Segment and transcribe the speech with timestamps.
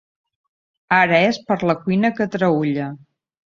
[0.99, 2.93] Ara és per la cuina que traülla.